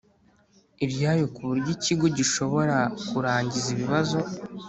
[0.85, 4.19] iryayo ku buryo ikigo gishobora kurangiza ibibazo